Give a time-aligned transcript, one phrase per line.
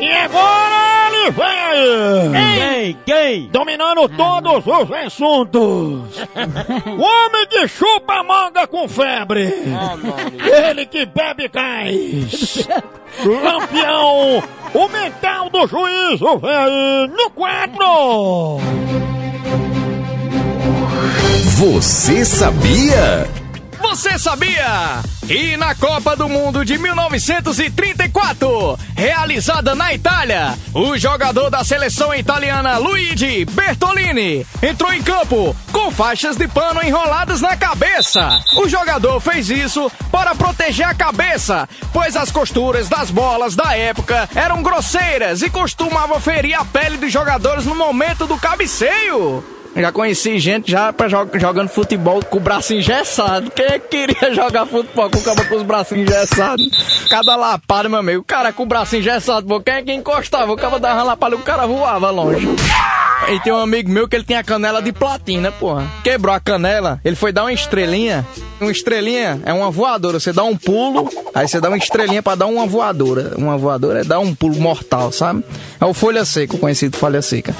[0.00, 2.94] E agora ele vem aí!
[2.94, 2.98] Quem?
[3.04, 3.48] Quem?
[3.48, 5.60] Dominando todos os assuntos!
[6.86, 9.52] o homem que chupa manga com febre!
[10.68, 12.68] Ele que bebe cais!
[13.24, 14.42] Lampião!
[14.74, 18.58] O mental do juízo vem aí no quadro!
[21.56, 23.26] Você sabia?
[23.88, 25.00] Você sabia?
[25.26, 32.76] E na Copa do Mundo de 1934, realizada na Itália, o jogador da seleção italiana
[32.76, 38.38] Luigi Bertolini entrou em campo com faixas de pano enroladas na cabeça.
[38.58, 44.28] O jogador fez isso para proteger a cabeça, pois as costuras das bolas da época
[44.34, 49.42] eram grosseiras e costumavam ferir a pele dos jogadores no momento do cabeceio.
[49.76, 53.50] Já conheci gente já pra jog jogando futebol com o braço engessado.
[53.50, 57.06] Quem é que queria jogar futebol com o cara com os braços engessados?
[57.08, 58.22] Cada lapada, meu amigo.
[58.22, 59.60] O cara com o braço engessado, pô.
[59.60, 60.52] Quem é que encostava?
[60.52, 62.48] O cara dava uma lapada e o cara voava longe.
[63.28, 65.86] E tem um amigo meu que ele tem a canela de platina, porra.
[66.02, 68.26] Quebrou a canela, ele foi dar uma estrelinha.
[68.60, 70.18] Uma estrelinha é uma voadora.
[70.18, 73.32] Você dá um pulo, aí você dá uma estrelinha pra dar uma voadora.
[73.36, 75.44] Uma voadora é dar um pulo mortal, sabe?
[75.80, 77.54] É o folha seca, o conhecido folha seca.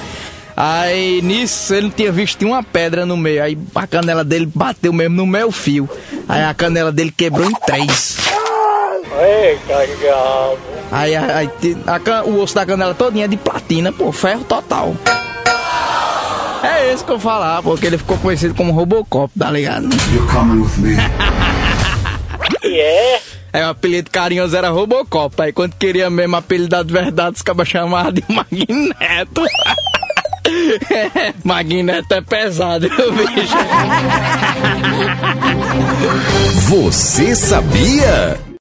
[0.61, 3.41] Aí nisso ele não tinha visto tinha uma pedra no meio.
[3.41, 5.89] Aí a canela dele bateu mesmo no meu fio.
[6.27, 8.17] Aí a canela dele quebrou em três.
[10.91, 11.49] Aí, aí
[11.87, 14.93] a can- o osso da canela todinha é de platina, pô, ferro total.
[16.61, 19.87] É isso que eu falar, porque ele ficou conhecido como Robocop, tá ligado?
[22.63, 23.21] E é?
[23.51, 25.41] É, o apelido carinhoso era Robocop.
[25.41, 29.43] Aí quando queria mesmo apelidar de verdade, os cabas chamavam de Magneto.
[31.43, 33.57] Magneto é pesado, bicho?
[36.67, 38.39] Você sabia?